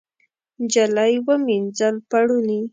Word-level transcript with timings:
نجلۍ 0.61 1.13
ومینځل 1.25 1.95
پوړني 2.09 2.61